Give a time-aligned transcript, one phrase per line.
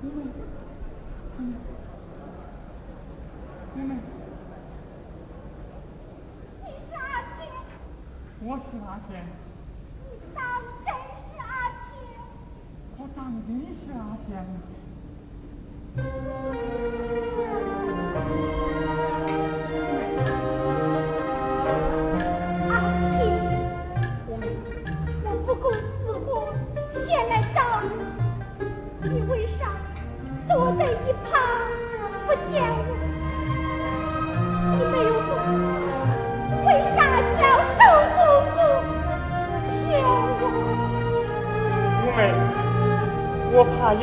[0.00, 0.22] 妹妹，
[3.74, 3.90] 妹妹，
[6.60, 7.02] 你是阿
[7.36, 7.38] 天？
[8.40, 9.10] 我是阿天，
[10.04, 10.38] 你当
[10.84, 11.42] 真是阿
[11.90, 11.92] 天？
[12.96, 14.28] 我当真是阿天。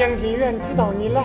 [0.05, 1.23] 杨金元知道你来，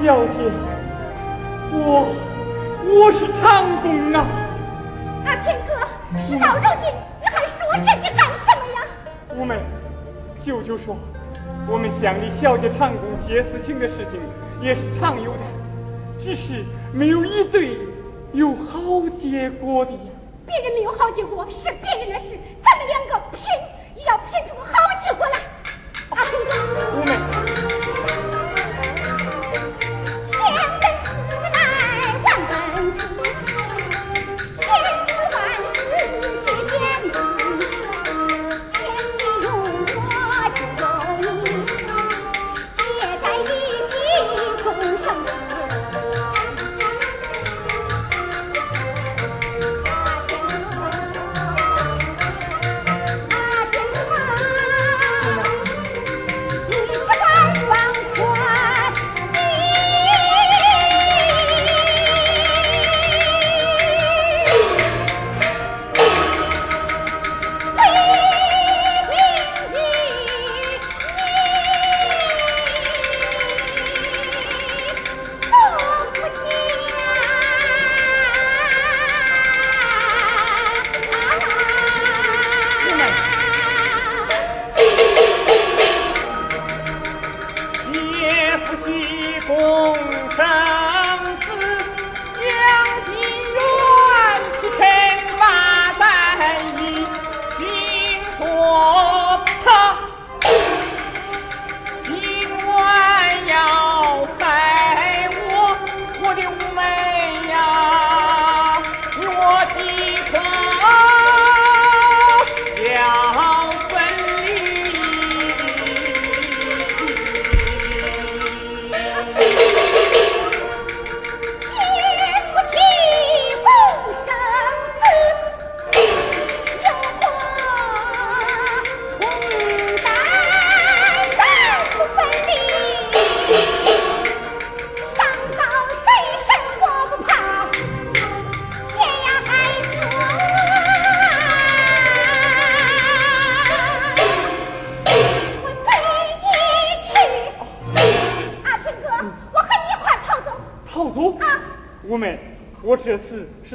[0.00, 0.38] 小姐，
[1.72, 2.14] 我
[2.86, 4.24] 我是长工啊！
[5.26, 5.74] 阿天哥，
[6.20, 6.88] 事到如今，
[7.20, 8.86] 你还说这些干什么呀？
[9.34, 9.56] 五妹，
[10.40, 10.96] 舅舅说，
[11.66, 14.20] 我们乡里小姐长工结私情的事情
[14.62, 15.40] 也是常有的，
[16.22, 17.76] 只是没有一对
[18.32, 19.98] 有好结果的呀。
[20.46, 23.44] 别人没有好结果是别人的事，咱们两个拼
[23.96, 24.54] 也要拼出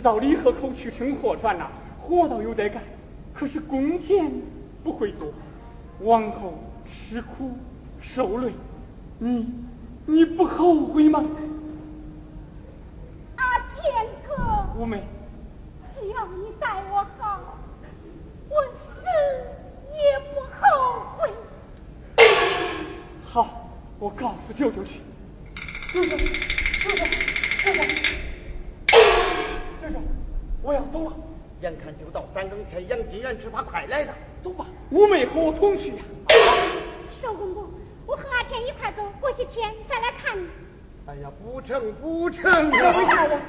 [0.02, 1.68] 到离河口去乘货船呐，
[2.02, 2.82] 活倒有得干，
[3.34, 4.32] 可是工钱
[4.84, 5.32] 不会多，
[6.02, 6.54] 往后
[6.86, 7.52] 吃苦
[8.02, 8.52] 受累，
[9.20, 9.54] 你
[10.06, 11.24] 你不后悔吗？
[13.38, 14.36] 阿天哥，
[14.78, 15.04] 五妹，
[15.94, 17.40] 只要你待我好，
[18.50, 19.04] 我死
[19.92, 21.30] 也不后悔。
[23.26, 23.70] 好，
[24.00, 25.00] 我告诉舅舅去。
[25.94, 26.28] 舅舅，舅舅。
[27.64, 28.13] 舅舅，
[30.64, 31.14] 我要走了。
[31.62, 34.14] 眼看就到三更天，杨金元只怕快来了。
[34.44, 36.04] 走吧，五妹和我同去呀。
[37.22, 37.66] 少公公，
[38.06, 40.48] 我和阿天一块走，过些天再来看你。
[41.06, 42.72] 哎呀，不成不成！
[42.72, 43.40] 怎么回事？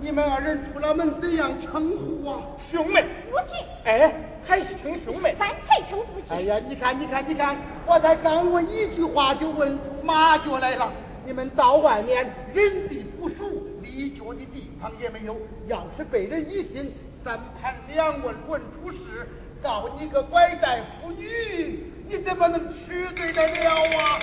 [0.00, 2.40] 你们二人出了门怎样称呼啊？
[2.70, 3.04] 兄妹。
[3.30, 3.54] 夫妻。
[3.84, 4.12] 哎，
[4.44, 5.34] 还是称兄妹。
[5.38, 6.34] 咱才称夫妻。
[6.34, 7.56] 哎呀，你看你看你看，
[7.86, 10.92] 我才刚问一句话，就问出马脚来了。
[11.24, 13.44] 你们到外面人地不熟。
[13.94, 15.36] 立脚的地方也没有，
[15.68, 16.92] 要是被人疑心，
[17.22, 19.28] 三盘两问问出事，
[19.62, 24.18] 告你个拐带妇女，你怎么能吃罪得了啊？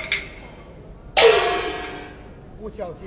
[2.59, 3.05] 吴小姐，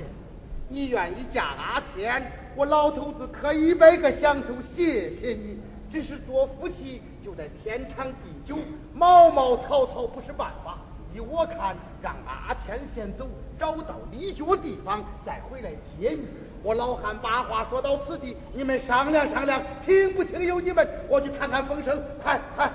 [0.67, 5.59] 你愿意嫁阿天，我老头子磕一百个响头谢谢你。
[5.91, 8.57] 只是做夫妻就得天长地久，
[8.91, 10.79] 毛毛草草不是办法。
[11.13, 16.27] 依我看，让阿天先走，找到立脚地方再回来接你。
[16.65, 21.05] 我老汉把话说到此地，你们商量商量，听不听由你们。
[21.07, 22.67] 我去看看风声，快快。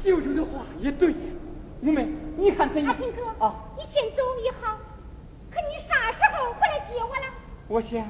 [0.00, 1.16] 舅舅的话也对，呀，
[1.82, 2.92] 五妹你看怎样？
[2.92, 4.78] 阿平哥，啊，你先走也好，
[5.50, 7.24] 可你啥时候回来接我了？
[7.66, 8.08] 我想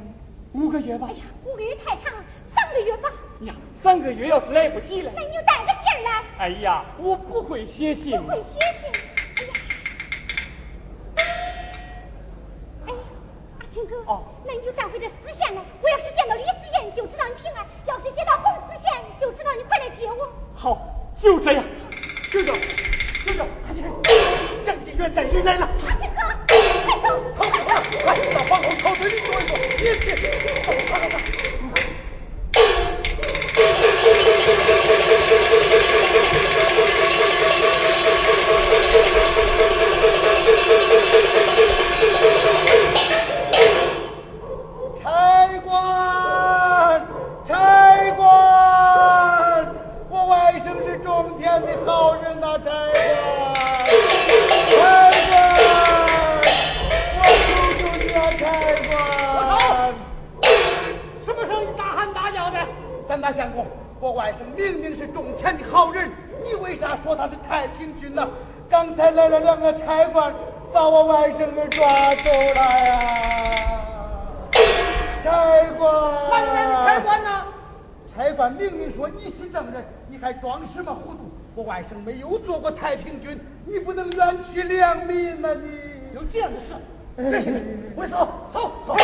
[0.53, 1.07] 五个月吧。
[1.09, 2.23] 哎呀，五个月太长了，
[2.55, 3.11] 三个月吧。
[3.47, 6.23] 呀，三个月要是来不及了，那你就带着信来。
[6.37, 8.21] 哎呀，我不会写信。
[8.21, 8.91] 不会写信。
[13.69, 13.97] 阿平哥。
[14.07, 14.23] 哦。
[14.45, 15.63] 那你就带回这丝线来。
[15.83, 20.29] 我要是见到李思燕，就知道你平安；要是见到红丝线，就知道你快来接我。
[20.55, 20.79] 好，
[21.17, 21.65] 就这样。
[22.33, 22.53] 哥哥，
[23.27, 23.91] 哥哥，快点！
[24.67, 25.69] 杨金元带人来了。
[25.81, 26.59] 哥，
[81.79, 85.55] 外甥没有做过太平军，你不能冤屈良民呐！
[85.55, 86.75] 你有这样的事？
[87.31, 87.55] 别信，
[87.95, 88.97] 我走，走走。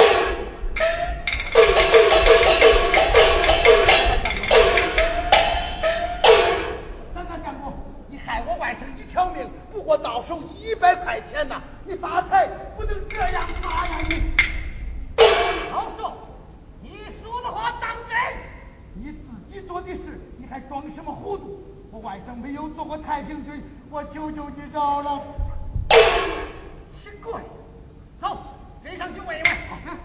[7.15, 7.73] 三大相公，
[8.09, 11.63] 你害我外甥一条命，不过到手一百块钱呐！
[11.85, 14.21] 你发财不能这样发呀你！
[15.71, 16.13] 好说，
[16.83, 18.19] 你说的话当真？
[18.95, 21.61] 你自己做的事，你还装什么糊涂？
[21.95, 25.23] 我外甥没有做过太平军，我求求你饶了。
[26.93, 27.41] 奇怪，
[28.21, 28.37] 走，
[28.83, 30.04] 跟上去问一问。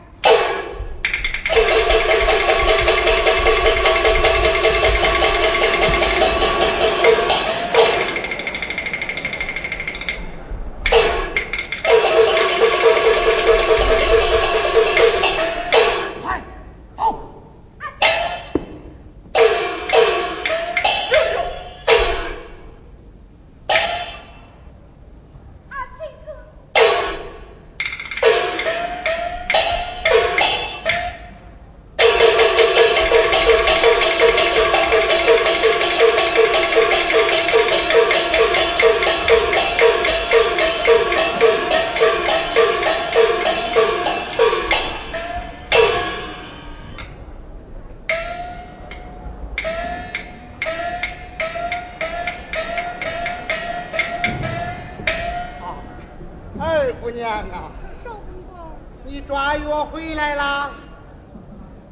[57.02, 57.72] 姑娘啊，
[58.04, 58.72] 少公公，
[59.06, 60.72] 你抓药回来啦？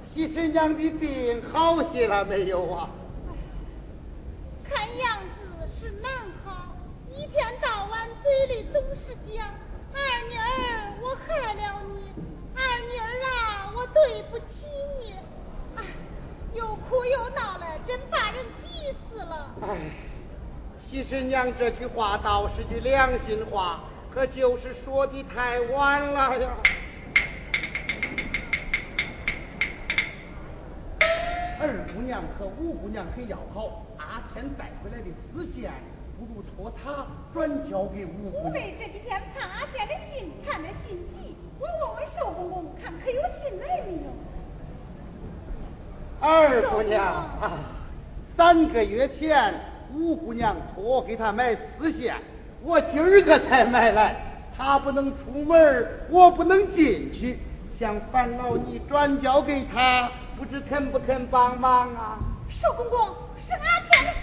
[0.01, 2.89] 喜婶娘的病好些了没有啊？
[4.69, 6.11] 看样子是难
[6.43, 6.75] 好，
[7.09, 9.47] 一天到晚嘴里总是讲
[9.93, 12.11] 二妮儿，我害了你，
[12.55, 14.65] 二妮儿啊，我对不起
[14.99, 15.13] 你，
[15.77, 15.83] 哎，
[16.53, 19.55] 又哭又闹的，真把人急死了。
[19.61, 19.77] 哎，
[20.77, 23.81] 喜婶娘这句话倒是句良心话，
[24.17, 26.49] 可就是说的太晚了呀。
[31.61, 35.71] 二姑娘和五姑娘很要好，阿天带回来的丝线，
[36.17, 38.45] 不如托他转交给五姑娘。
[38.45, 44.09] 五妹这几天看阿天的信，看得心急，我问问寿公公，看可有信来没有。
[46.19, 47.59] 二姑娘啊，
[48.35, 49.53] 三个月前
[49.93, 52.15] 五姑娘托我给她买丝线，
[52.67, 54.13] 我今儿个才买来。
[54.57, 57.39] 他不能出门，我不能进去，
[57.79, 62.19] 想烦劳你转交给他，不知肯不肯帮忙啊？
[62.49, 62.99] 寿公公
[63.39, 63.59] 是阿
[63.89, 64.13] 天的。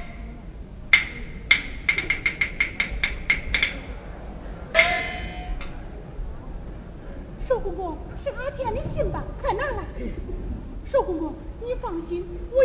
[7.49, 9.23] 寿公公是阿天的信吧？
[9.41, 9.85] 快拿来。
[10.85, 11.33] 寿公公，
[11.63, 12.64] 你放心，我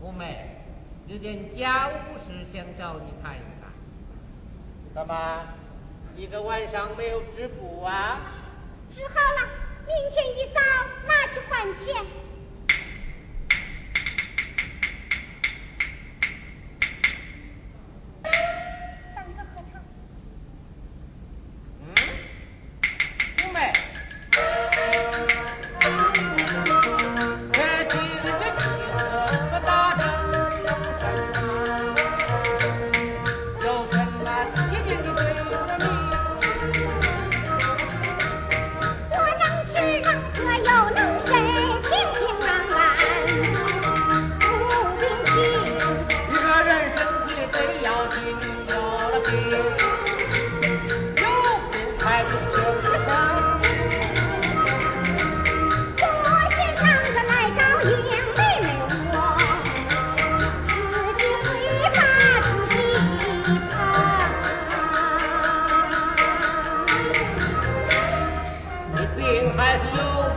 [0.00, 0.56] 五妹
[1.06, 3.70] 有点家务事想找你谈一谈
[4.94, 5.46] 怎么
[6.16, 8.20] 一个晚上没有织布啊？
[8.90, 9.48] 织好了
[9.86, 10.60] 明天一早
[11.06, 12.27] 拿去还钱。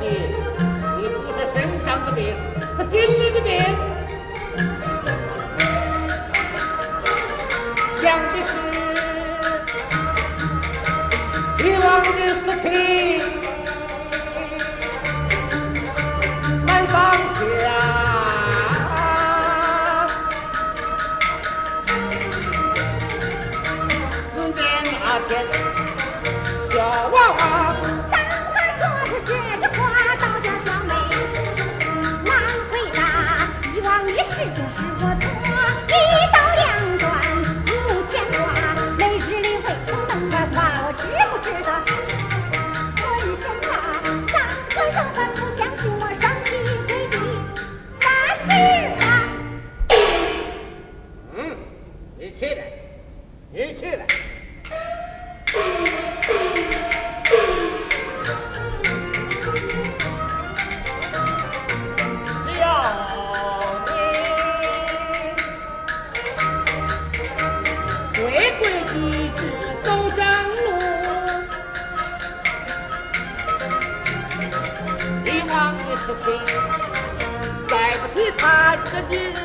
[0.01, 0.07] 你
[0.97, 2.35] 你不是身上的病
[2.75, 3.51] 是心里的病
[8.01, 8.51] 想的是
[11.63, 11.83] 以往
[12.15, 13.30] 的事情
[76.07, 76.33] 父亲
[77.69, 79.37] 再不提他这几日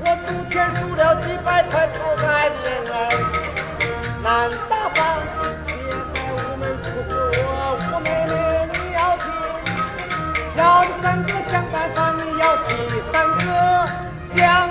[0.00, 2.98] 我赌钱输了几百块讨债的儿
[4.22, 4.98] 难打发
[5.64, 5.72] 别
[6.12, 7.48] 怪我们处死我
[7.92, 8.32] 我妹妹
[8.74, 9.26] 你要听
[10.56, 12.68] 要你三哥想办法你要替
[13.10, 13.46] 三哥
[14.36, 14.67] 想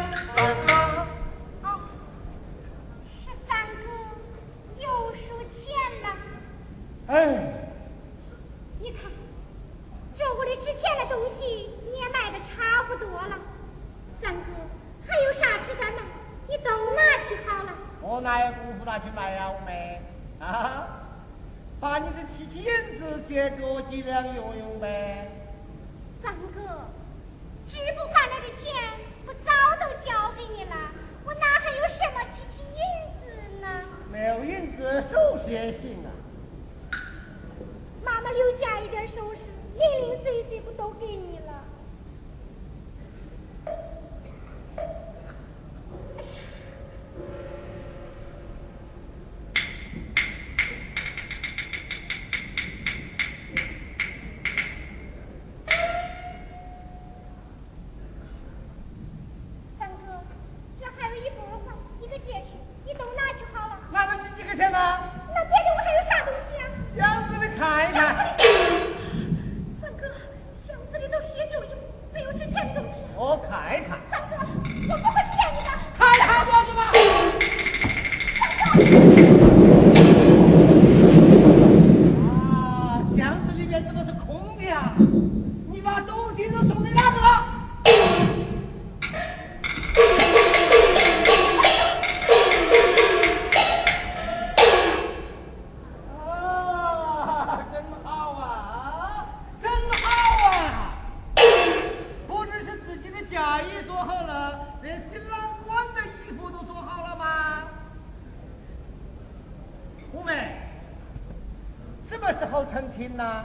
[113.17, 113.43] 呐？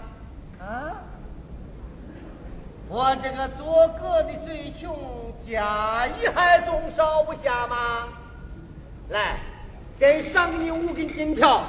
[0.61, 0.93] 啊？
[2.89, 4.95] 我这个做哥的虽穷，
[5.41, 8.09] 家业还总少不下吗？
[9.09, 9.37] 来，
[9.99, 11.63] 先赏你五根金条。